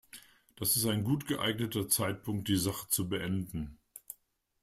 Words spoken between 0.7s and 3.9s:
ist ein gut geeigneter Zeitpunkt, die Sache zu beenden.